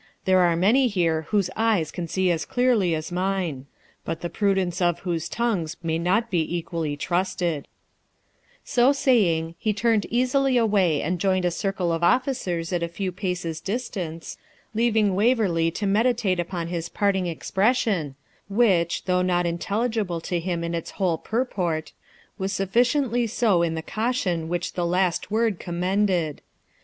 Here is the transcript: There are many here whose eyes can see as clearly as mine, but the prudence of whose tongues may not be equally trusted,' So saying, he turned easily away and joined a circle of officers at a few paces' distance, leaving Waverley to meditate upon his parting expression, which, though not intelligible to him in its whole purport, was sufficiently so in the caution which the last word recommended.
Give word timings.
There 0.25 0.39
are 0.39 0.55
many 0.55 0.87
here 0.87 1.27
whose 1.29 1.51
eyes 1.55 1.91
can 1.91 2.07
see 2.07 2.31
as 2.31 2.43
clearly 2.43 2.95
as 2.95 3.11
mine, 3.11 3.67
but 4.03 4.21
the 4.21 4.31
prudence 4.31 4.81
of 4.81 5.01
whose 5.01 5.29
tongues 5.29 5.77
may 5.83 5.99
not 5.99 6.31
be 6.31 6.57
equally 6.57 6.97
trusted,' 6.97 7.67
So 8.63 8.93
saying, 8.93 9.53
he 9.59 9.73
turned 9.73 10.07
easily 10.09 10.57
away 10.57 11.03
and 11.03 11.19
joined 11.19 11.45
a 11.45 11.51
circle 11.51 11.93
of 11.93 12.01
officers 12.03 12.73
at 12.73 12.81
a 12.81 12.87
few 12.87 13.11
paces' 13.11 13.61
distance, 13.61 14.39
leaving 14.73 15.13
Waverley 15.13 15.69
to 15.69 15.85
meditate 15.85 16.39
upon 16.39 16.69
his 16.69 16.89
parting 16.89 17.27
expression, 17.27 18.15
which, 18.49 19.05
though 19.05 19.21
not 19.21 19.45
intelligible 19.45 20.19
to 20.21 20.39
him 20.39 20.63
in 20.63 20.73
its 20.73 20.89
whole 20.97 21.19
purport, 21.19 21.93
was 22.39 22.51
sufficiently 22.51 23.27
so 23.27 23.61
in 23.61 23.75
the 23.75 23.83
caution 23.83 24.49
which 24.49 24.73
the 24.73 24.83
last 24.83 25.29
word 25.29 25.57
recommended. 25.59 26.41